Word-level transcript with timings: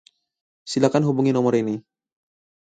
Silakan 0.71 1.05
hubungi 1.07 1.29
nomor 1.35 1.53
ini. 1.61 1.75